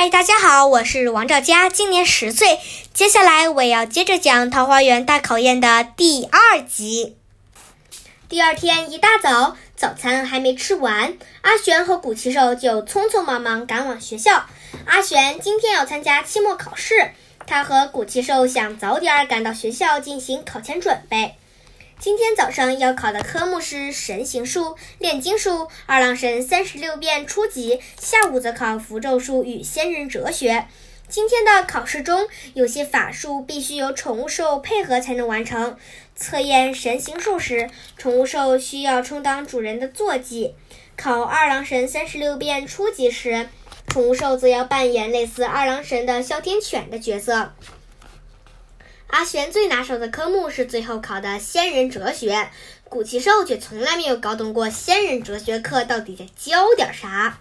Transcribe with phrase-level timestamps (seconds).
[0.00, 2.60] 嗨，大家好，我是王兆佳，今年十岁。
[2.94, 7.16] 接下来我要接着讲《桃花源大考验》的第二集。
[8.28, 14.46] 第二天一大早，早餐还没吃完，阿玄和古奇兽就匆匆忙忙赶往学校。
[14.86, 17.10] 阿玄今天要参加期末考试，
[17.44, 21.37] 他和古奇兽想早点赶到学校进行考前准备。
[22.00, 30.68] 今天早上要考的科目是神行术、炼金术、二郎神三十六变初级，下午则考符咒术与仙人哲学。
[31.08, 35.76] 今天的考试中，有些法术必须由宠物兽配合才能完成。
[36.14, 40.54] 测验神行术时，宠物兽需要充当主人的坐骑；
[40.96, 43.48] 考二郎神三十六变初级时，
[43.88, 47.54] 宠物兽则要扮演类似二郎神的哮天犬的角色。
[49.08, 52.50] 阿玄最拿手的科目是最后考的仙人哲学，
[52.90, 57.38] 古奇兽却从来没有搞懂过仙人哲学课到底在教点啥。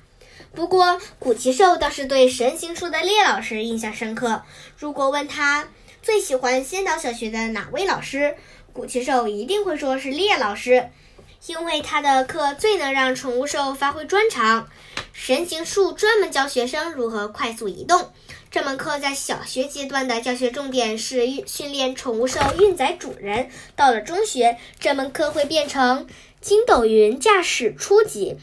[0.55, 4.43] 不过，古奇兽倒是对神行术的列老师印象深刻。
[4.77, 5.67] 如果问他
[6.01, 8.35] 最喜欢仙岛小学的哪位老师，
[8.71, 10.89] 古奇兽一定会说是列老师，
[11.47, 14.69] 因为他的课最能让宠物兽发挥专长。
[15.11, 18.13] 神行术专门教学生如何快速移动。
[18.49, 23.49] 这门课在小学阶段的教学重点是训练宠物兽运载主人。
[23.75, 26.07] 到了中学，这门课会变成
[26.39, 28.37] 筋斗云驾驶初级，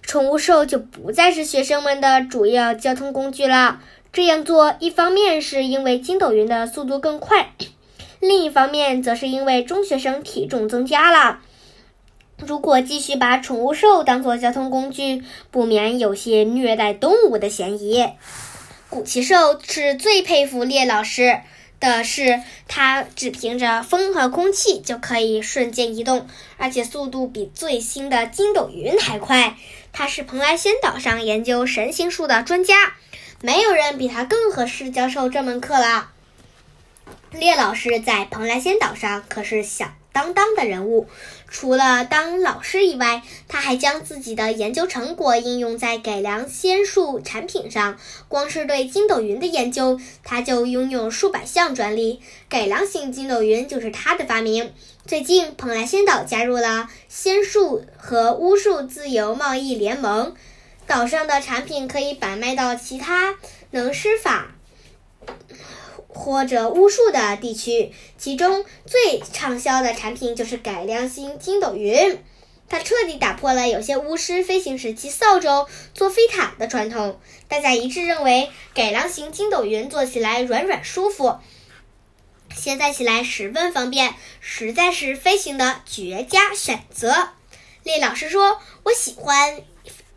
[0.00, 3.80] 宠物兽就不再是学生们的主要交通工具了。
[4.10, 7.52] 这样做，一方面是因为筋斗云的速度更快，
[8.20, 11.40] 另一方面则是因为中学生体重增加了。
[12.38, 18.06] 如果继续把宠物兽当做交通工具，不免有些虐待动物的嫌疑。
[18.88, 21.40] 古奇兽是最佩服烈老师
[21.80, 29.56] 的是，他只凭着风和空气就可以瞬间移动，而且速度比最新的筋斗云还快。
[29.92, 32.94] 他是蓬莱仙岛上研究神行术的专家，
[33.40, 36.12] 没有人比他更合适教授这门课了。
[37.32, 41.08] 烈老师在蓬莱仙岛上可是响当当的人物。
[41.48, 47.98] 除了当老师以外，他还将自己的研究成果应用在改良仙术产品上。
[48.28, 52.20] 光是对筋斗云的研究，他就拥有数百项专利。
[52.48, 54.72] 改良型筋斗云就是他的发明。
[55.06, 60.34] 最近，蓬莱仙岛加入了仙术和巫术自由贸易联盟，
[60.86, 63.36] 岛上的产品可以摆卖到其他
[63.70, 64.48] 能施法。
[66.16, 72.24] 或者巫术的地区，其中最畅销的产品就是改良型筋斗云。
[72.68, 77.20] 它彻底打破了有些巫师飞行时骑扫帚做飞毯的传统。
[77.46, 81.38] 大家一致认为，改良型筋斗云坐起来软软舒服，
[82.56, 87.28] 携带起来十分方便，实在是飞行的绝佳选择。
[87.84, 89.60] 厉老师说：“我喜欢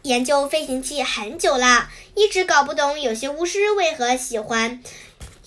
[0.02, 4.82] 研究飞行器很久了，一直搞不懂有些巫师为何喜欢。”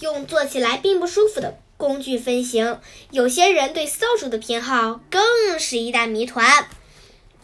[0.03, 2.81] 用做起来并不舒服的工具飞行，
[3.13, 6.67] 有些人对扫帚的偏好更是一大谜团。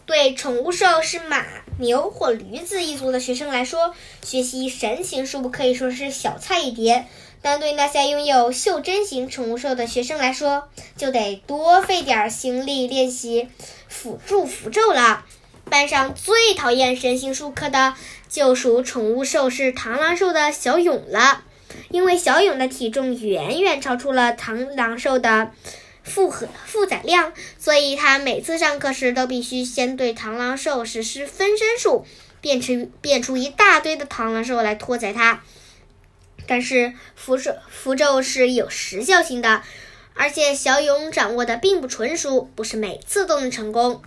[0.05, 1.45] 对宠物兽是马、
[1.79, 7.05] 牛或驴子一族的学生来说，学习神行术可以说是小菜一碟；
[7.41, 10.67] 但对那些拥有袖珍型宠物兽的学生来说，
[10.97, 13.47] 就得多费点心力练习
[13.87, 15.23] 辅助符咒了。
[15.69, 17.93] 班上最讨厌神行术课的，
[18.27, 21.43] 就属宠物兽是螳螂兽的小勇了。
[21.89, 25.51] 因为小勇的体重远远超出了螳螂兽的
[26.03, 32.05] 负荷负载量，所以他每次上课时都必须先对螳螂兽实施分身术，
[32.41, 35.41] 变出变出一大堆的螳螂兽来拖载它。
[36.47, 39.61] 但是符咒符咒是有时效性的，
[40.15, 44.01] 而且小勇掌握的并不纯熟，不是每次都能成功。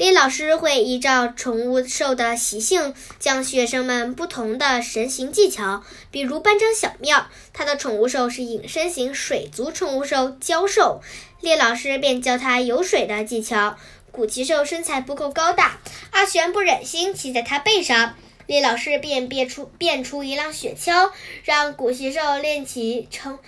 [0.00, 5.84] 李老师会依照宠物兽的习性，将学生们不同的神行技巧。
[6.10, 11.02] 比如班长小妙，他的宠物兽是隐身型水族宠物兽蛟兽，
[11.42, 13.76] 李老师便教他游水的技巧。
[14.10, 15.78] 古奇兽身材不够高大，
[16.12, 18.14] 阿玄不忍心骑在他背上，
[18.46, 21.10] 李老师便变出变出一辆雪橇，
[21.44, 23.38] 让古奇兽练习成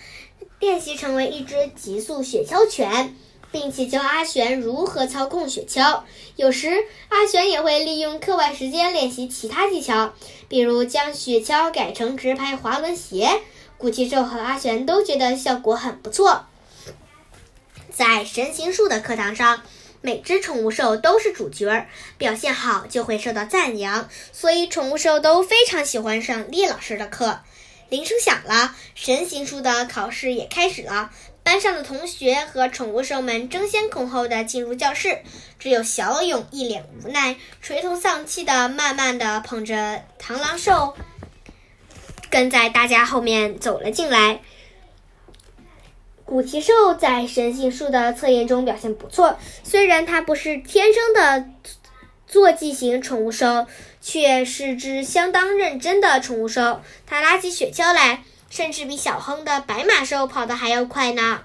[0.60, 3.16] 练习成为一只极速雪橇犬。
[3.52, 6.02] 并且教阿玄如何操控雪橇。
[6.34, 10.14] 有时阿玄也会利用课外时间练习其他技巧，
[10.49, 13.43] 比如将雪橇改成直排滑轮鞋。
[13.78, 16.46] 古奇兽和阿玄都觉得效果很不错。
[17.93, 19.62] 在神行术的课堂上，
[20.00, 27.40] 每只宠物兽都是主角，表现好就会受到赞扬，所以宠物兽都非常喜欢上厉老师的课。
[27.88, 31.10] 铃声响了，神行术的考试也开始了。
[31.42, 35.18] 班上的同学和宠物兽们争先恐后的进入教室，
[35.58, 40.96] 只有小勇一脸无奈，垂头丧气的慢慢的捧着螳螂兽，
[42.30, 44.40] 跟在大家后面走了进来。
[46.24, 51.46] 古奇兽在神性术的测验中表现不错，虽然它不是天生的
[52.26, 53.66] 坐骑型宠物兽，
[54.00, 56.80] 却是只相当认真的宠物兽。
[57.06, 58.22] 它拉起雪橇来，
[58.52, 61.40] 甚至比小亨的白马兽跑得还要快呢。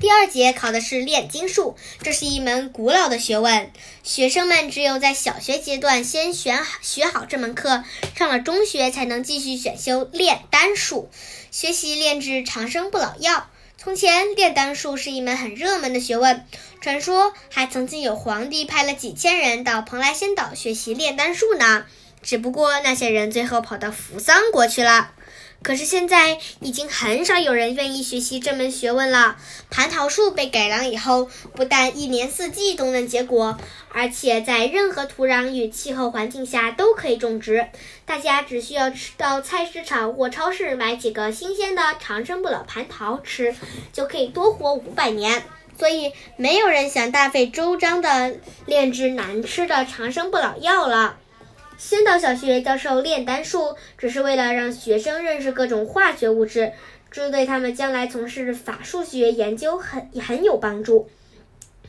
[0.00, 3.70] 第二节考的是炼金术，这是一门古老的学问。
[4.02, 7.84] 学生们只有在小学阶段先学学好这门课，
[8.16, 11.10] 上了中学才能继续选修炼丹术，
[11.50, 13.46] 学习炼制长生不老药。
[13.76, 16.46] 从前，炼丹术是一门很热门的学问，
[16.80, 21.84] 传说还曾经有皇帝派了几千人到蓬莱仙岛学习炼丹术呢。
[22.22, 25.10] 只不过那些人最后跑到扶桑国去了。
[25.62, 29.36] 可是现在已经很少有人愿意学习这门学问了。
[29.70, 33.58] 蟠桃树被改良以后，不但一年四季都能结果，
[33.92, 37.66] 而且在任何土壤与气候环境下都可以种植。
[38.06, 43.54] 大家只需要吃到菜市场或超市买几个新鲜的长生不老蟠桃吃，
[43.92, 45.42] 就可以多活五百年。
[45.78, 51.18] 所以没有人想大费周章的炼制难吃的长生不老药了。
[51.78, 56.72] 仙岛小学教授炼丹术，只是为了让学生认识各种化学物质，
[57.08, 61.08] 这对他们将来从事法术学研究很很有帮助。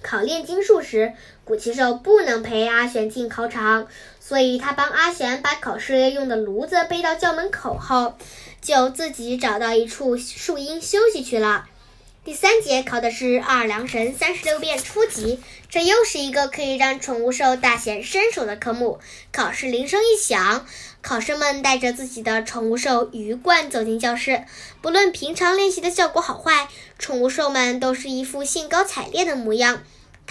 [0.03, 1.13] 考炼金术时，
[1.44, 3.88] 古奇兽不能陪阿玄进考场，
[4.19, 8.13] 所以他帮阿玄把考试用的炉子背到校门口后，
[8.62, 11.65] 就自己找到一处树荫休息去了。
[12.25, 15.39] 第三节考的是二郎神三十六变初级，
[15.69, 19.00] 这又是一个可以让宠物兽大显身手的科目。
[19.31, 20.66] 考试铃声一响，
[21.01, 24.44] 考生们带着自己的宠物兽鱼贯走进教室。
[24.81, 26.68] 不论平常练习的效果好坏，
[27.00, 29.81] 宠物兽们都是一副兴高采烈的模样。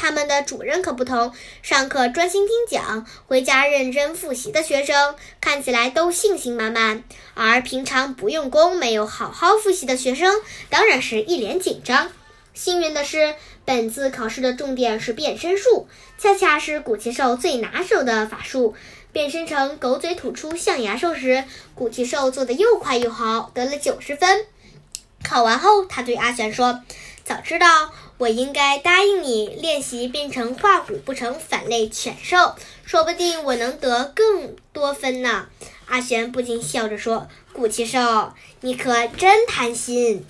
[0.00, 7.02] 他们的主人可不同，上课专心听讲，回家认真复习的学生看起来都信心满满；
[7.34, 10.40] 而平常不用功、没有好好复习的学生，
[10.70, 12.12] 当然是一脸紧张。
[12.54, 13.34] 幸运的是，
[13.64, 18.76] 本次考试的重点是变身术，恰恰是古奇兽最拿手的法术。
[19.10, 21.42] 变身成狗嘴吐出象牙兽时，
[21.74, 24.46] 古奇兽做的又快又好，得了九十分。
[25.24, 26.82] 考完后，他对阿玄说
[27.28, 35.46] ：“早知道。”我应该答应你练习变成画虎不成反类犬兽，说不定我能得更多分呢。
[35.86, 38.32] 阿玄不禁笑着说：“古奇兽，
[38.62, 40.26] 你可真贪心。”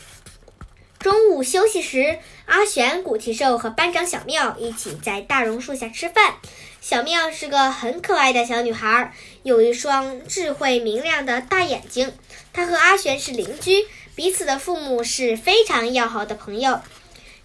[1.01, 6.35] 中午休息时，阿玄、古奇兽和班长小妙一起在大榕树下吃饭。
[6.83, 9.15] 小妙是个很可爱的小女孩，
[9.45, 12.13] 有一双智慧明亮的大眼睛。
[12.53, 13.87] 她和阿玄是邻居，
[14.19, 16.81] 彼此的父母是非常要好的朋友。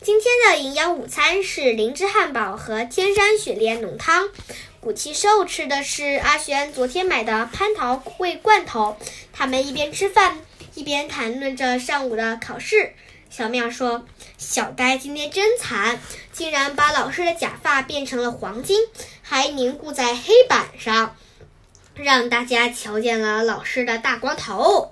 [0.02, 4.30] 今天的营养午餐是灵芝汉堡和天山雪莲浓汤。
[4.80, 8.98] 古奇兽吃的是阿玄昨天买的蟠桃味罐头。
[9.32, 10.40] 他们一边吃饭
[10.74, 12.96] 一边谈论着上午的考试。
[13.30, 14.04] 小妙说
[14.40, 16.00] ：“小呆今天真惨，
[16.32, 18.80] 竟然把老师的假发变成了黄金，
[19.22, 21.16] 还凝固在黑板上，
[21.94, 24.92] 让大家瞧见了老师的大光头。”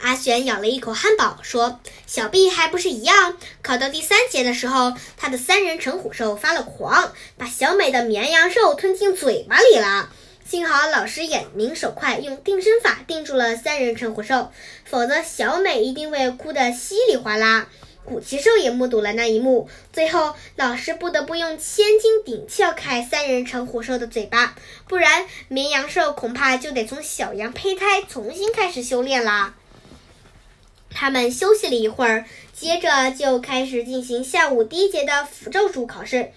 [0.00, 3.36] 阿玄咬了一口汉堡，说：“小毕还不是一样？
[3.62, 10.10] 考到第三节的时候，他的三人成虎兽发了狂，把小美的绵羊兽吞进嘴巴里了。
[10.48, 14.50] 幸好老师眼明手快，用定身法定住了三人成虎兽，
[14.84, 17.66] 否则小美一定会哭得稀里哗啦。
[18.04, 24.54] 古奇兽也目睹了那一幕，最后老师不得不用千斤顶撬开三人成虎兽的嘴巴，
[24.86, 29.54] 不然绵羊兽恐怕就得从小羊胚胎重新开始修炼了。”
[31.00, 36.32] 他们休息了一会儿，接着就开始进行下午第一节的符咒术考试。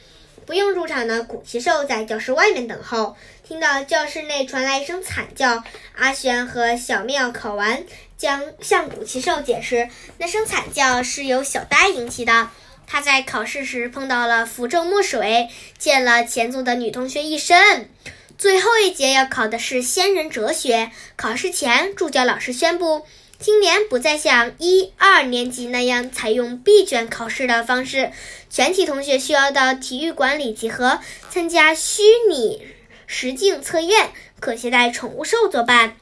[0.46, 3.18] 不用入场的古奇兽在教室外面等候。
[3.44, 5.64] 听到教室内传来一声惨叫，
[5.96, 7.84] 阿玄和小妙考完，
[8.20, 9.90] 将向古奇兽解释，
[10.20, 12.52] 那声惨叫是由小呆引起的。
[12.86, 15.50] 他在考试时碰到了符咒墨水，
[15.80, 17.90] 溅了前座的女同学一身。
[18.38, 20.92] 最后一节要考的是仙人哲学。
[21.16, 23.08] 考试前，助教老师宣布。
[23.42, 28.12] 今年不再像一二年级那样采用闭卷考试的方式，
[28.52, 31.00] 全体同学需要到体育馆里集合
[31.32, 32.62] 参加虚拟
[33.08, 35.96] 实境测验，可携带宠物兽作伴。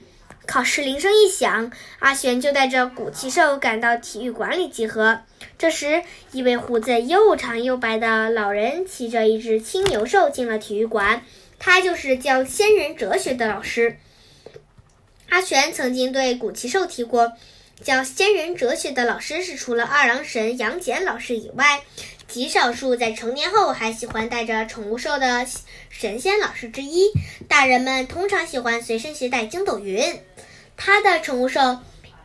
[0.45, 5.21] 考试铃声一响，阿玄就带着古奇兽赶到体育馆里集合。
[5.57, 6.03] 这时，
[6.33, 11.23] 一位胡子又长又白的老人骑着一只青牛兽进了体育馆，
[11.57, 13.95] 他就是教仙人哲学的老师。
[15.29, 17.33] 阿玄曾经对古奇兽提过，
[17.83, 21.81] 教仙人哲学的老师是除了二郎神杨戬老师以外，
[22.27, 25.45] 极少数在成年后还喜欢带着宠物兽的
[25.89, 27.11] 神仙老师之一。
[27.47, 30.19] 大人们通常喜欢随身携带筋斗云，
[30.75, 31.77] 他的宠物兽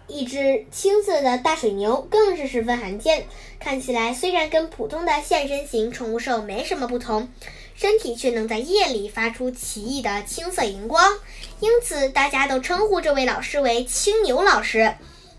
[0.06, 3.26] 一只青色的大水牛更是十分罕见，
[3.60, 7.28] 看起来虽然跟普通的现身型宠物兽没什么不同，
[7.74, 11.18] 身体却能在夜里发出奇异的青色荧光，
[11.60, 14.94] 因此大家都称呼这位老师为青牛老师。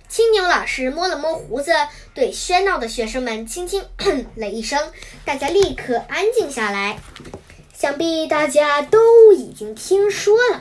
[0.08, 1.72] 青牛老师摸了摸胡子，
[2.14, 3.84] 对喧闹的学生们轻轻
[4.36, 4.92] 了一声，
[5.26, 7.00] 大家立刻安静下来。
[7.74, 10.60] 想必大家都已经听说了。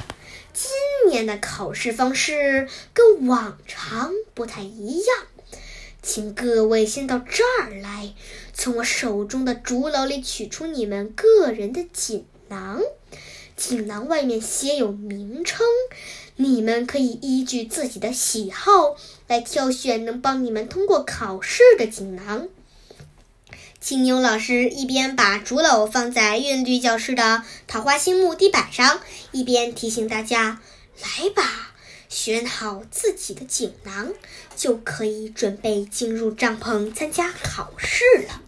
[0.53, 5.27] 今年的考试方式跟往常不太一样，
[6.03, 8.15] 请各位先到这儿来，
[8.55, 12.81] 从我手中的竹篓里取出你们个人的锦囊。
[13.57, 15.65] 锦囊外面写有名称，
[16.37, 18.97] 你们可以依据自己的喜好
[19.29, 22.49] 来挑选能帮你们通过考试的锦囊。
[23.81, 30.61] 青牛老师一边把竹篓放在韵律教室的桃花心木地板上，一边提醒大家
[31.01, 31.75] ：“来吧，
[32.09, 34.13] 选好自己的锦囊，
[34.57, 38.41] 就可以准备进入帐篷参加考试了。”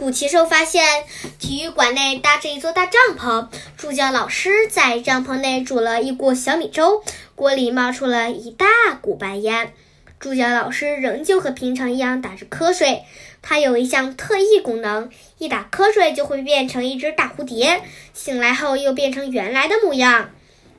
[0.00, 1.04] 古奇兽发现
[1.38, 7.04] 体育馆内搭着一座大帐篷，助教老师在帐篷内煮了一锅小米粥，
[7.34, 8.64] 锅里冒出了一大
[9.02, 9.74] 股白烟。
[10.18, 13.02] 助教老师仍旧和平常一样打着瞌睡。
[13.42, 17.82] 他有一项特异功能，一打瞌睡就会变成一只大蝴蝶，
[18.14, 20.30] 醒来后又变成原来的模样，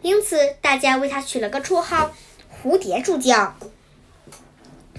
[0.02, 2.12] 因此大家为他取了个绰号
[2.64, 3.56] “蝴蝶助教”。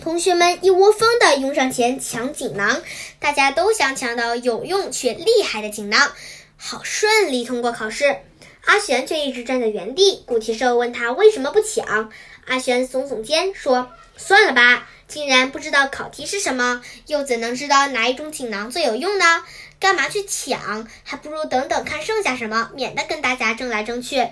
[0.01, 2.83] 同学们一窝蜂地拥上前抢锦囊，
[3.19, 6.13] 大家都想抢到有用却厉害的锦囊，
[6.57, 8.17] 好顺利通过考试。
[8.65, 10.23] 阿玄却一直站在原地。
[10.25, 12.11] 古奇兽问他为什么不抢，
[12.47, 19.45] 阿玄耸耸肩说：“算了吧。”竟然不知道考题是什么，又怎能知道哪一种锦囊最有用呢？
[19.79, 20.89] 干嘛去抢？
[21.05, 24.29] 还不如等等看剩下什么，免得跟大家争来争去。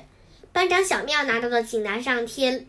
[0.53, 2.65] 班长小妙拿到的锦囊上贴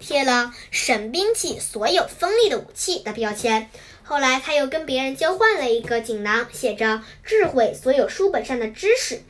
[0.00, 3.70] 贴了“神兵器，所有锋利的武器”的标签。
[4.02, 9.22] 后来他又跟别人交换了一个锦囊，写着“智慧，所有书本上的知识”。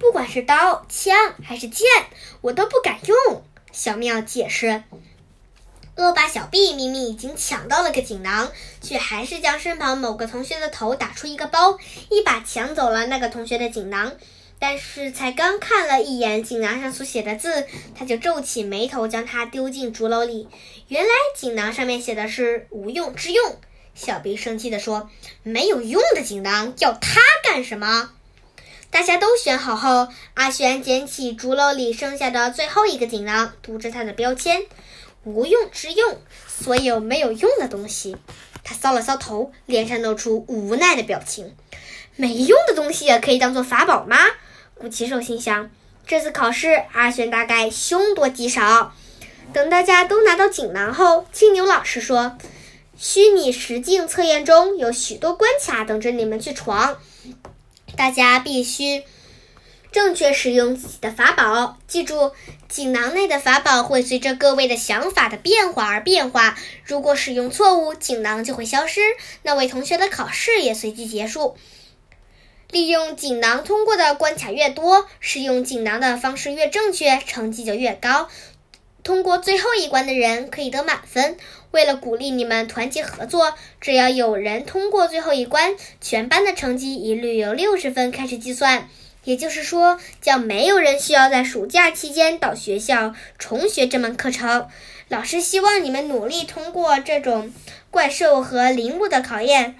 [0.00, 1.86] 不管是刀、枪还是剑，
[2.40, 3.44] 我都不敢用。
[3.70, 4.82] 小妙解释。
[5.96, 11.78] 恶霸小毕明明已经抢到了个锦囊，却还是将身旁某个同学的头打出一个包，
[12.10, 14.12] 一把抢走了那个同学的锦囊。
[14.58, 20.48] 但是才刚看了一眼锦囊上所写的字，他就皱起眉头，将它丢进竹篓里。
[20.88, 23.56] 原来锦囊上面写的是“无用之用”。
[23.94, 25.10] 小兵生气地说
[25.42, 28.12] ：“没有用的锦囊，要它干什么？”
[28.90, 34.62] 大家都选好后，阿玄捡起竹篓里剩下的最后一个锦囊，读着它的标签。
[35.24, 38.16] 无用之用，所有没有用的东西。
[38.62, 41.54] 他搔了搔头，脸上露出无奈的表情。
[42.14, 44.16] 没用的东西也可以当做法宝吗？
[44.78, 45.70] 古奇兽心想。
[46.06, 48.92] 这次考试，阿玄大概凶多吉少。
[49.54, 52.36] 等大家都拿到锦囊后，青牛老师说
[52.98, 56.98] ：“虚拟实境测验中有许多关卡等着你们去闯，
[57.96, 59.02] 大家必须。”
[59.90, 62.32] 正确使用自己的法宝，记住，
[62.68, 66.58] 锦囊内的法宝会随着各位的想法的变化而变化。
[66.84, 69.00] 如果使用错误，锦囊就会消失，
[69.42, 71.56] 那位同学的考试也随即结束。
[72.70, 78.28] 利用锦囊通过的关卡越多，使用锦囊的方式越正确，成绩就越高。
[79.02, 81.36] 通过最后一关的人可以得满分。
[81.70, 88.88] 为了鼓励你们团结合作，只要有人通过最后一关，全班的成绩一律由六十分开始计算。
[89.24, 94.68] 也就是说，将没有人需要在暑假期间到学校重学这门课程。
[95.08, 97.52] 老师希望你们努力通过这种
[97.90, 99.76] 怪兽和灵物的考验，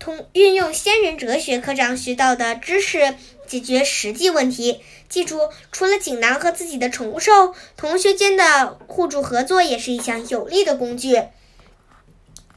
[0.00, 3.14] 通运用仙人哲学课上学到的知识
[3.46, 4.80] 解决实际问题。
[5.10, 11.22] 记住，除了锦囊和自己的宠物兽，同学间的互助合作也是一项有力的工具。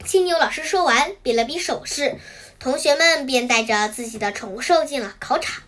[0.06, 2.16] 青牛老师说完，比了比手势。
[2.58, 5.64] 同学们便带着自己的宠物兽进了考场。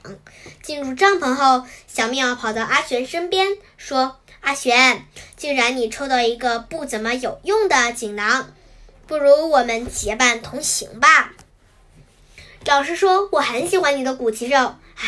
[0.63, 5.05] 进入帐篷后，小妙跑到阿玄身边说：“阿玄，
[5.37, 8.55] 既然你抽到一个不怎么有用的锦囊，
[9.07, 11.35] 不如我们结伴同行吧。”
[12.67, 14.57] 老实说，我很喜欢你的古奇兽。
[14.57, 15.05] 唉，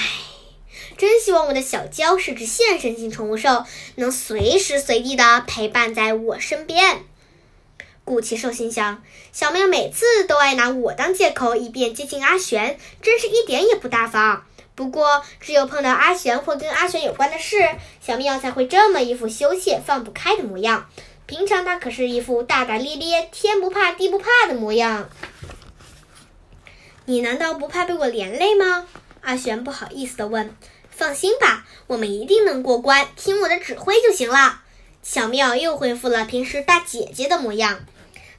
[0.96, 3.64] 真希望我的小娇是只现身型宠物兽，
[3.96, 7.04] 能随时随地的陪伴在我身边。
[8.04, 14.46] 古奇兽心想：小妙每次都爱拿我当借口，以便接近阿玄，真是一点也不大方。
[14.76, 17.56] 不过，只有碰到阿玄或跟阿玄有关的事，
[18.00, 20.88] 小妙才会这么一副羞怯、放不开的模样。
[21.26, 25.10] 平常他可是一副大大咧咧、天不怕地不怕的模样。
[27.10, 28.86] 你难道不怕被我连累吗？
[29.22, 30.54] 阿玄不好意思地问。
[30.90, 34.60] 放心吧，我们一定能过关，听我的指挥就行了。
[35.02, 37.80] 小妙又恢复了平时大姐姐的模样。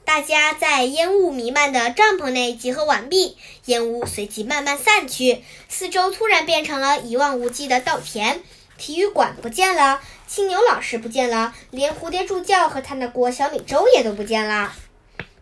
[0.05, 8.43] 大家在烟雾弥漫的帐篷内集合完毕，烟雾随即慢慢散去，四周突然变成了一望无际的稻田。
[8.77, 14.71] 体育馆不见了，青牛老师不见了，连蝴蝶助教和他的锅小米粥也都不见了。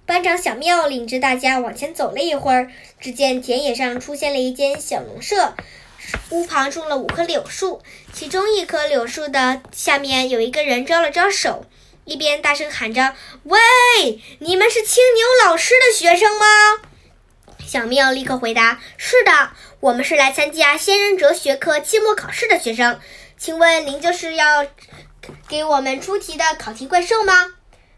[0.08, 5.54] 班长小妙领着大家往前走了一会儿，只见田野上出现了一间小农舍，
[6.30, 7.84] 屋旁种了五棵柳树，
[8.14, 11.66] 其中一棵柳树的下面有一个人招了招手。
[12.06, 13.60] 一边大声喊着：“喂，
[14.40, 16.46] 你们是青牛老师的学生吗？”
[17.68, 22.98] 小妙立刻回答：“是的，我们是来参加仙人哲学课期末考试的学生。
[23.38, 24.66] 请问您就是要
[25.50, 27.56] 给我们出题的考题怪兽吗？”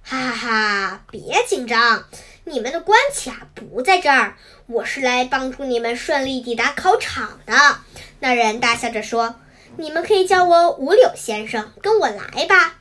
[0.09, 1.01] 哈哈哈！
[1.11, 2.05] 别紧张，
[2.45, 7.53] 你们的关卡不在这儿，我是来帮助你们顺利抵达考场的。
[8.19, 9.35] 那人大笑着说
[9.77, 12.77] ：“你们可以叫我五柳先生，跟我来吧。”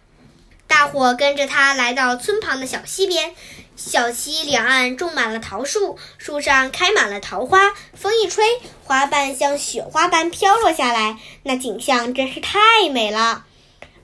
[0.66, 3.34] 大伙跟着他来到村旁的小溪边，
[3.76, 7.74] 小溪两岸种满了桃树，树上开满了桃花。
[7.92, 8.42] 风一吹，
[8.84, 13.44] 花瓣像雪花般飘落下来，那景象真是太美了。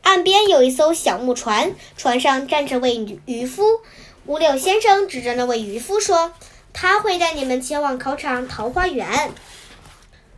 [0.05, 3.81] 岸边有一艘小木船，船上站着位渔渔夫。
[4.27, 6.33] 五柳先生指着那位渔夫说
[6.73, 9.33] ：“他会带你们前往考场桃花源。”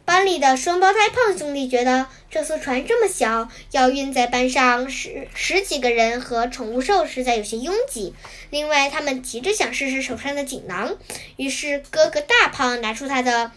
[0.07, 8.15] 班里的双胞胎胖兄弟觉得这艘船这么小，要运载班上十十几个人和宠物兽实在有些拥挤。
[8.51, 10.97] 另外，他们急着想试试手上的锦囊，
[11.37, 13.51] 于是哥哥大胖拿出他的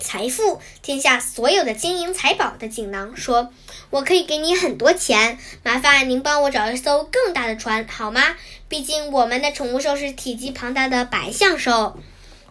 [0.00, 3.50] 财富——天下所有的金银财宝的锦囊，说
[3.90, 8.36] ：“我可以给你很多钱，麻烦您帮我找一艘更大的船，好吗？
[8.68, 11.98] 毕竟我们的宠物兽是体积庞大的白象兽。”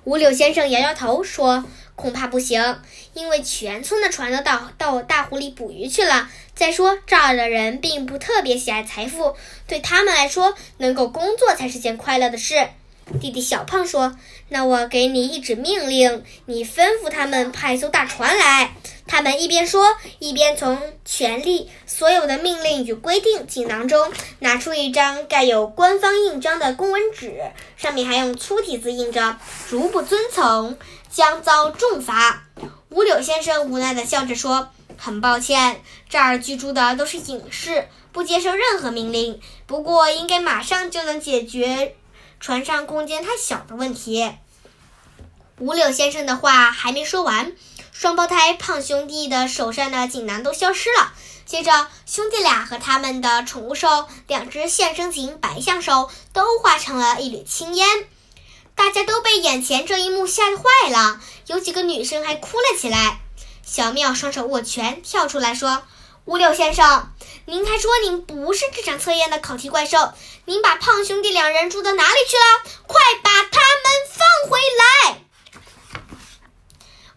[0.05, 1.63] 五柳先生摇摇头说。
[1.97, 2.79] 恐怕不行，
[3.15, 6.29] 因为全村的船都到到大湖里捕鱼去了。
[6.53, 9.35] 再说这儿的人并不特别喜爱财富，
[9.67, 12.69] 对他们来说，能够工作才是件快乐的事。
[13.21, 14.17] 弟弟小胖说
[14.49, 18.73] ：“那我给你一纸命令，你吩咐他们派艘大船来。”
[19.07, 27.41] 他们一边说，一边从权力所有的命令与规定锦囊中拿出一张盖有官方印章的公文纸，
[27.77, 29.37] 上面还用粗体字印着
[29.71, 30.77] ：“如不遵从，
[31.09, 32.43] 将遭重罚。”
[32.91, 39.39] 五柳先生无奈地笑着说：“很抱歉，这儿居住的都是隐士，不接受任何命令。
[39.65, 41.95] 不过，应该马上就能解决。”
[42.39, 44.33] 船上空间太小的问题。
[45.59, 47.53] 五柳先生的话还没说完，
[47.91, 51.13] 双胞胎胖兄弟的手上的锦囊都消失了。
[51.45, 57.87] 接着，兄弟俩和他们的宠物兽两只现生型白象兽都化成了一缕青烟。
[58.75, 63.21] 大家都被眼前这一幕吓坏了，有几个女生还哭了起来。
[63.63, 65.83] 小妙双手握拳，跳出来说。
[66.27, 67.09] 五柳先生，
[67.45, 70.11] 您还说您不是这场测验的考题怪兽？
[70.43, 72.69] 您把胖兄弟两人住到哪里去了？
[72.85, 75.21] 快把他们放回来！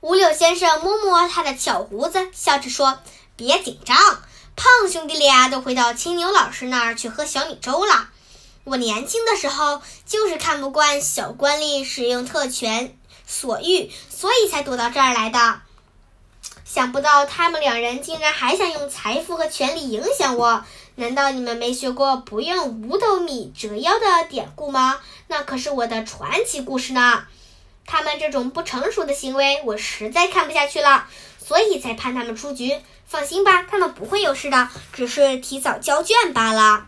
[0.00, 3.00] 五柳先生摸摸他的小胡子，笑着说
[3.34, 3.96] ：“别紧张，
[4.54, 8.10] 胖兄弟俩都回到青牛老师那儿去喝小米粥了。
[8.62, 12.96] 我年轻的时候就是看不惯小官吏使用特权
[13.26, 15.62] 所欲，所以才躲到这儿来的。”
[16.72, 20.64] 想不到他们两人竟然还想用财富和权力影响我！
[20.94, 25.00] 难道你们没学过“不用五斗米折腰”的典故吗？
[25.26, 27.24] 那可是我的传奇故事呢！
[27.86, 31.08] 他们这种不成熟的行为，我实在看不下去了，
[31.44, 32.78] 所以才判他们出局。
[33.04, 36.86] 放心吧，他们不会有事的，只是提早交卷罢了。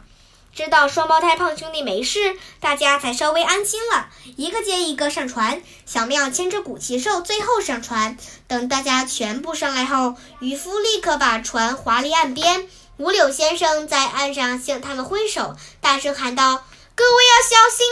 [0.54, 4.08] 知道双胞胎胖兄弟没事，大家才稍微安心了。
[4.36, 8.18] 一个接一个上船，小妙牵着古奇兽最后上船。
[8.48, 12.68] 等大家全部上来后，渔夫立刻把船划离岸边。
[12.98, 17.86] 五柳先生在岸上向他们挥手，大声喊道：“各位要小心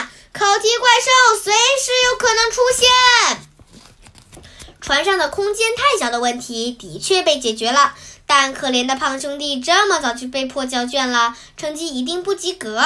[0.00, 0.10] 啊！
[0.32, 3.46] 考题怪兽随时有可能出现。”
[4.82, 7.94] 船上的空间太小的问题的确被解决了。
[8.32, 12.80] 但可怜的胖兄弟这么早就被迫交卷了，成绩一定不及格，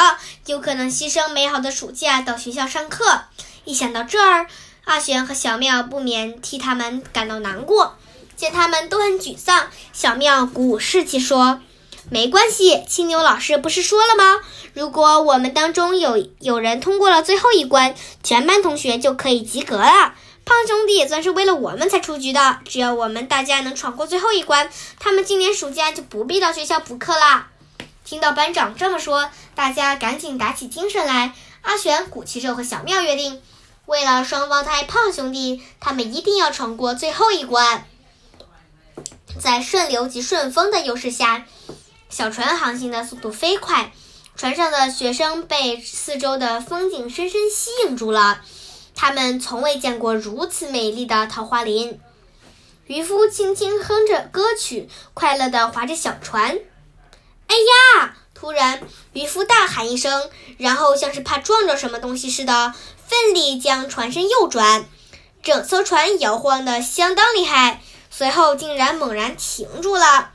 [0.46, 3.24] 有可能牺牲美好的暑假到学校上课。
[3.66, 4.46] 一想到这儿，
[4.84, 7.98] 阿玄和小妙不免替他们感到难过。
[8.34, 11.60] 见他们都很沮丧，小妙鼓舞士气说
[12.08, 14.40] ：“没关系，青牛老师不是说了吗？
[14.72, 22.60] 如果我们当中有有人通过了最后一关，全班同学就可以及格了。”胖兄弟也算是为了我们才出局的。
[22.64, 27.48] 只要我们大家能闯过最后一关，他们今年暑假就不必到学校补课啦。
[28.04, 31.32] 听到班长这么说，大家赶紧打起精神来。
[31.62, 33.40] 阿玄、古奇兽和小妙约定，
[33.86, 37.86] 为了双胞胎胖兄弟，他们一定要闯过最后一关。
[39.40, 41.46] 在顺流及顺风的优势下，
[42.10, 43.92] 小船航行的速度飞快，
[44.36, 48.42] 船上的学生被四周的风景深深吸引住了。
[48.94, 52.00] 他们从未见过如此美丽的桃花林。
[52.86, 56.58] 渔夫轻轻哼着歌曲，快乐地划着小船。
[57.46, 58.16] 哎呀！
[58.34, 58.82] 突然，
[59.14, 60.28] 渔夫大喊一声，
[60.58, 62.74] 然后像是怕撞着什么东西似的，
[63.06, 64.84] 奋力将船身右转，
[65.42, 67.80] 整艘船摇晃得相当厉害，
[68.10, 70.32] 随后竟然猛然停住了。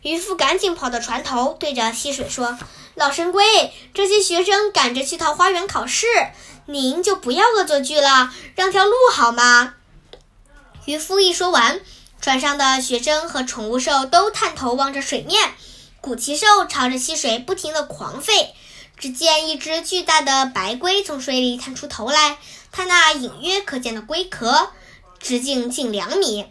[0.00, 2.58] 渔夫赶紧跑到船头，对着溪水说
[2.96, 3.44] ：“老神龟，
[3.94, 6.06] 这些学生赶着去桃花源考试，
[6.66, 9.74] 您就不要恶作剧了，让条路好吗？”
[10.86, 11.80] 渔夫一说完，
[12.20, 15.54] 船上的学生和宠物兽都探头望着水面。
[16.00, 18.48] 古奇兽朝着溪水不停地狂吠。
[18.98, 22.38] 只见一只巨大的白龟从水里探出头来，
[22.70, 24.70] 它那隐约可见的龟壳
[25.18, 26.46] 直径近两米，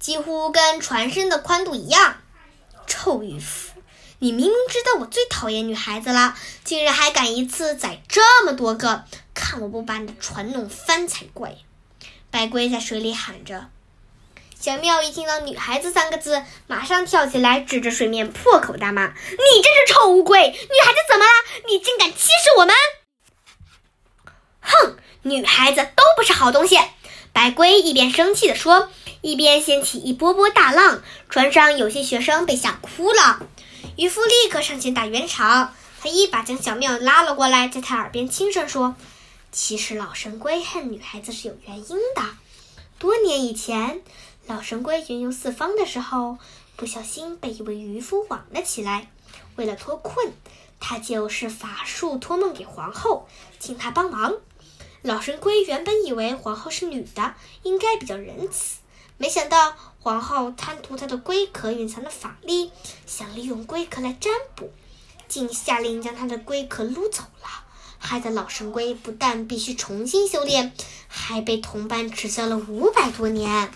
[0.00, 2.16] 几乎跟船身的宽度一样。
[2.88, 3.80] 臭渔夫，
[4.18, 9.04] 你明明知道我最讨厌女孩子了，竟然还敢一次宰这么多个！
[9.34, 11.56] 看我不把你的船弄翻才怪！
[12.30, 13.66] 白龟在水里喊着。
[14.58, 20.40] 小妙一听到“女孩子”三个字，马上跳起来，指着水面破口大骂：“你真是臭乌龟！
[20.40, 21.30] 女孩子怎么了？
[21.68, 22.74] 你竟敢欺视我们！”
[24.62, 26.78] 哼，女孩子都不是好东西！
[27.34, 28.88] 白龟一边生气地说，
[29.20, 33.42] 一边掀起一波波大浪，船上有些学生被吓哭了。
[33.96, 38.94] 渔夫立刻上前打圆场，他一把将小妙拉了过来，在他耳边轻声说
[39.54, 42.22] ：“其实老神龟恨女孩子是有原因的。
[42.98, 44.02] 多年以前。”
[44.46, 46.36] 老神龟云游四方的时候，
[46.76, 49.10] 不小心被一位渔夫网了起来。
[49.56, 50.34] 为了脱困，
[50.78, 53.26] 他就是法术托梦给皇后，
[53.58, 54.34] 请她帮忙。
[55.00, 58.80] 老神龟原本以为皇后是女的，应该比较仁慈，
[59.16, 62.70] 没想到皇后贪图他的龟壳蕴藏的法力，
[63.06, 64.70] 想利用龟壳来占卜，
[65.26, 67.63] 竟下令将他的龟壳撸走了，
[68.06, 70.74] 害得老神龟不但必须重新修炼，
[71.08, 73.70] 还被同伴耻笑了五百多年。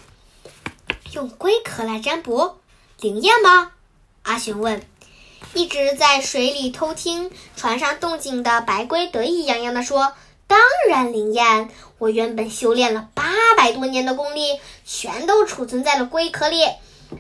[1.15, 2.59] 用龟壳来占卜，
[3.01, 3.73] 灵验吗？
[4.25, 4.83] 阿玄问。
[5.55, 10.13] 一直在水里偷听船上动静的白龟得意洋洋地说
[10.47, 10.61] ：“当
[10.91, 11.71] 然灵验！
[11.97, 16.59] 我原本修炼了八百多年的功力，全都储存在了龟壳里。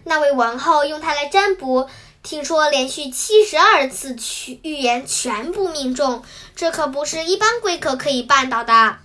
[0.04, 1.88] 那位王后用它来占卜，
[2.22, 6.22] 听说连续七十二次去预言全部命中，
[6.54, 8.98] 这可不是一般龟壳可以办到的。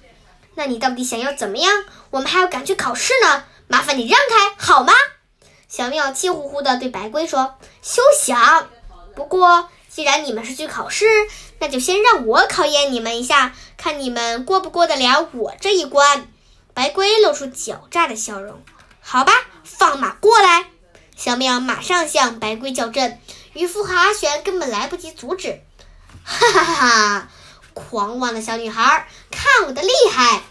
[0.55, 1.85] 那你到底想要怎么样？
[2.09, 4.93] 我们还要赶去考试呢。”麻烦你让开好吗？
[5.67, 8.69] 小妙气呼呼地对白龟说：“休想！
[9.15, 11.05] 不过既然你们是去考试，
[11.59, 16.27] 那就先让我考验你们一下，看你们过不过得了我这一关。”
[16.75, 18.61] 白龟露出狡诈的笑容
[18.99, 19.31] ：“好吧，
[19.63, 20.65] 放马过来！”
[21.15, 23.19] 小妙马上向白龟叫阵，
[23.53, 25.61] 渔夫和阿玄根本来不及阻止。
[26.23, 27.29] 哈哈哈！
[27.73, 30.43] 狂妄的小女孩，看我的厉害！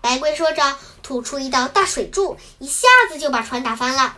[0.00, 0.76] 白龟说着。
[1.02, 4.16] 吐出一道大水柱，一下子就把船打翻了。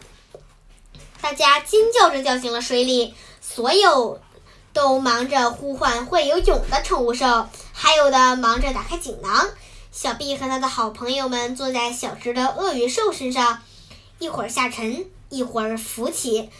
[1.20, 4.22] 大家尖叫着掉进了水里，所有
[4.72, 9.50] 都忙着呼唤会游泳的宠物兽，还有的忙着打开锦囊。
[9.92, 13.62] 小毕和他的好朋友们坐在小只的鳄鱼兽身上，
[14.18, 16.50] 一会儿下沉，一会儿浮起。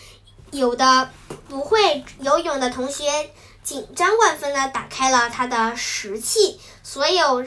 [0.51, 1.11] 有的
[1.49, 3.31] 不会游泳的同学
[3.63, 7.47] 紧张万分地打开了他的石器，所有。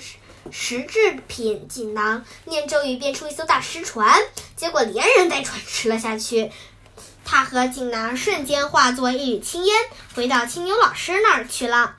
[0.49, 4.19] 石制品锦囊念咒语变出一艘大石船，
[4.55, 6.51] 结果连人带船吃了下去。
[7.23, 9.75] 他和锦囊瞬间化作一缕青烟，
[10.15, 11.95] 回到青牛老师那儿去了。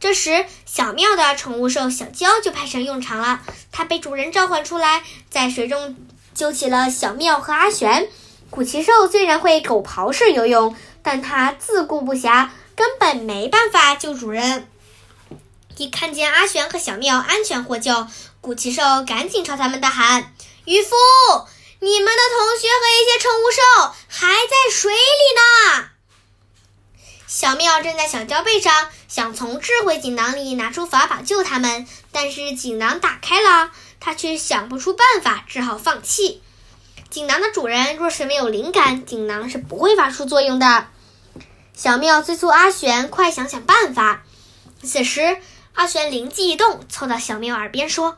[0.00, 3.42] 这时，小妙的宠物兽小娇就派上用场了。
[3.70, 5.94] 它被主人召唤出来，在水中
[6.32, 8.08] 救起了小妙和阿玄。
[8.54, 14.68] 古奇兽虽然会狗刨式游泳，但它自顾不暇，根本没办法救主人。
[15.76, 18.06] 一看见阿玄和小妙安全获救，
[18.40, 20.32] 古奇兽赶紧朝他们大喊
[20.66, 20.94] ：“渔夫，
[21.80, 25.88] 你们的同学和一些宠物兽还在水里呢！”
[27.26, 36.40] 小妙站在小礁背上，想从智慧锦囊里拿出法宝救他们，但是锦囊打开了，他却想不出办法，只好放弃。
[37.14, 40.88] 锦囊的主人若是没有灵感，锦囊是不会发出作用的。
[41.72, 44.24] 小妙催促阿玄快想想办法。
[44.82, 45.38] 此时。
[45.74, 48.16] 阿玄灵机一动，凑到小妙耳边说：“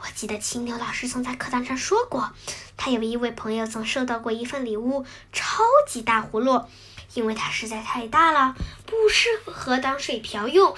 [0.00, 2.32] 我记得青牛老师曾在课堂上说过，
[2.76, 6.64] 他有一位朋友曾收到过一份礼物——超级大葫芦，
[7.14, 8.54] 因为它实在太大了，
[8.84, 10.74] 不适合当水瓢用，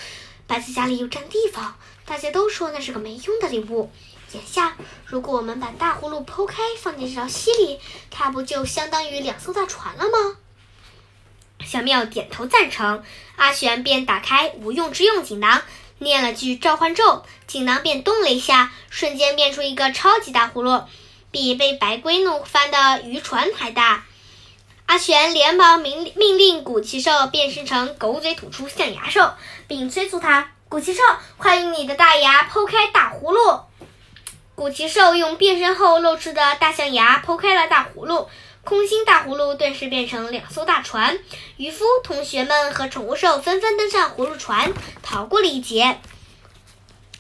[0.46, 1.76] 摆在家里又占地方。
[2.04, 3.90] 大家都说那是个没用的礼物。
[4.32, 10.36] 眼下，如果我们把大葫芦剖开，放进这条溪里，它不就相当于两艘大船了吗？”
[11.64, 13.02] 小妙点头赞成，
[13.36, 15.62] 阿玄便打开无用之用锦囊，
[15.98, 20.84] 念了句召唤咒，锦囊便动了一下，瞬间变出一个超级大葫芦，
[21.30, 24.04] 比被白龟弄翻的渔船还大。
[24.86, 29.32] 阿玄连忙命命令古奇兽变身成狗嘴吐出象牙兽，
[29.66, 31.02] 并催促他：“古奇兽，
[31.38, 33.60] 快用你的大牙剖开大葫芦！”
[34.56, 38.26] 古奇兽用变身后露出的大象牙剖开了大葫芦，
[38.64, 41.18] 空心大葫芦顿时变成两艘大船。
[41.58, 45.98] 渔夫同学们和宠物兽纷纷登上葫芦船，逃过了一劫。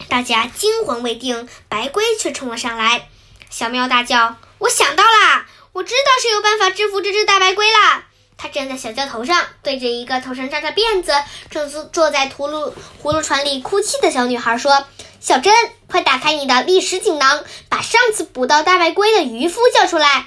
[0.08, 3.06] 大家惊魂未定，白龟却冲了上来。
[3.50, 8.06] 小喵大叫：“我想到啦！”我知道是有办法制服这只大白龟啦！
[8.38, 11.12] 他站在小教头上，对着一个头上扎着辫子、
[11.50, 14.86] 正坐坐在葫芦葫芦船里哭泣的小女孩说
[15.26, 15.52] ：“小珍，
[15.88, 20.26] 快打开你的历史锦囊，把上次捕到大白龟的渔夫叫出来。”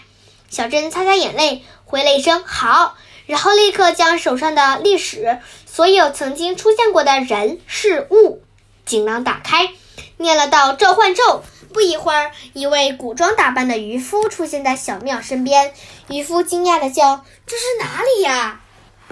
[0.51, 8.41] 小珍擦擦眼泪，回了一声“好”，然后立刻将手上的历史所有曾经出现过的人事物
[8.85, 9.69] 锦囊打开，
[10.17, 11.43] 念了道召唤咒。
[11.73, 15.73] 不一会儿，一位古装打扮的渔夫出现在小庙身边。
[16.09, 18.59] 渔夫惊讶地叫：“这是哪里呀？”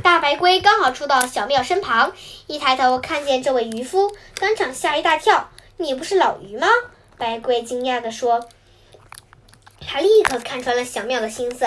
[0.03, 2.11] 大白龟刚好出到小庙身旁，
[2.47, 5.49] 一抬头看见这位渔夫，当场吓一大跳。
[5.77, 6.67] “你不是老鱼吗？”
[7.17, 8.47] 白龟惊讶地说。
[9.89, 11.65] 他立刻看穿了小庙的心思，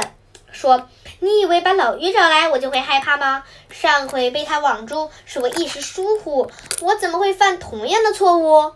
[0.53, 0.89] 说
[1.21, 3.45] ：“你以为把老鱼找来，我就会害怕吗？
[3.71, 6.51] 上回被他网住，是我一时疏忽，
[6.83, 8.73] 我怎么会犯同样的错误？”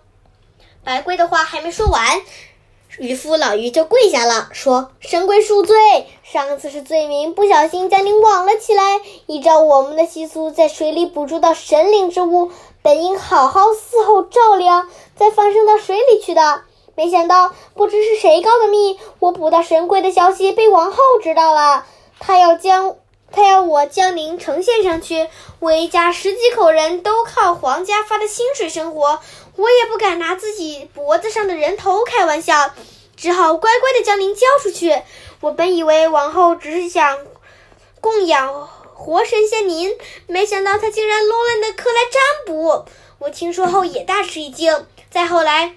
[0.83, 2.23] 白龟的话还没说完，
[2.99, 5.77] 渔夫老鱼就跪下了，说：“神龟恕罪，
[6.23, 8.83] 上次是罪民不小心将您网了起来。
[9.27, 12.51] 依照我们的习俗，在水里捕捉到神灵之物，
[12.85, 14.85] 本应好好伺候照料，
[15.16, 16.64] 再放生到水里去的。
[16.94, 21.87] 没想到，不知是谁告的密，我捕到神龟的消息被王后知道了，
[22.20, 22.97] 他要将。”
[23.33, 29.18] 他要我将您呈现上去，我一家十几口人都靠皇家发的薪水生活，
[29.57, 32.70] 我也不敢拿自己脖子上的人头开玩笑，
[33.16, 35.03] 只好乖乖的将您交出去。
[35.40, 37.18] 我本以为王后只是想
[38.01, 39.93] 供养活神仙您，
[40.29, 42.87] 没想到他竟然捞了那客来占卜。
[43.19, 44.87] 我听说后也大吃一惊。
[45.11, 45.75] 再后来，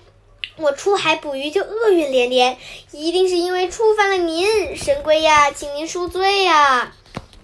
[0.57, 2.57] 我出海捕鱼就厄运连连，
[2.91, 6.93] 一定是因为触犯了您，神龟呀，请您恕罪呀。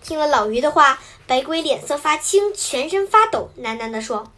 [0.04, 4.32] 听了老鱼的话，白龟脸色发青，全身发抖，喃喃地说：“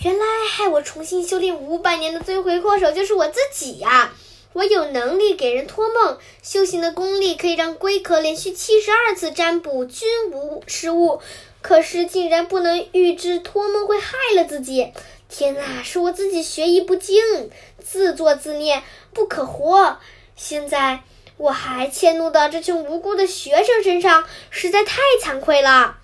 [0.00, 4.12] 原来害我重新修炼五百年的罪魁祸首就是我自己呀！
[4.54, 11.20] 我有能力给人托梦，修行的功力可以让龟壳连续七十二次占卜均无失误，
[11.60, 14.92] 可是竟然不能预知托梦会害了自己！
[15.28, 19.98] 天哪，是我自己学艺不精，自作自孽，不可活！
[20.34, 21.00] 现在……”
[21.36, 25.98] 我还迁怒到这群无辜的学生身上，实在太惭愧了。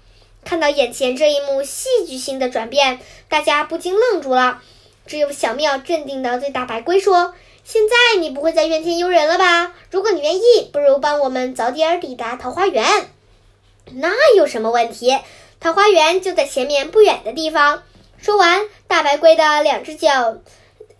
[0.44, 4.60] 看到眼前这一幕戏剧性的转变，大家不禁愣住了。
[5.06, 7.32] 只有小妙镇定地对大白龟说
[7.64, 9.74] ：“现在你不会再怨天尤人了吧？
[9.90, 12.84] 如果你愿意，不如帮我们早点抵达桃花源。
[13.92, 15.18] 那有什么问题？
[15.60, 17.82] 桃花源就在前面不远的地方。”
[18.18, 20.38] 说完，大白龟的两只脚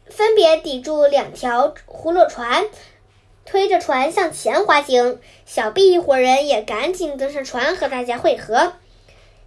[0.09, 2.66] 分别抵住两条葫芦船。
[3.44, 8.75] 推着船向前滑行，小毕一伙人也赶紧登上船和大家会合。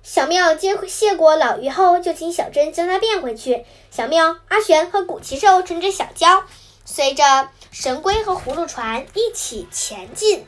[0.04, 3.64] 小妙接谢过老鱼后，就请小珍将它变回去。
[3.90, 6.44] 小妙、阿玄和古奇兽乘着小蛟，
[6.86, 10.46] 随着神龟和葫芦船一起前进。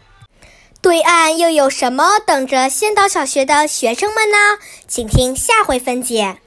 [0.81, 4.37] 对岸又有什么等着仙岛小学的学生们呢？
[4.87, 6.37] 请听下回分解。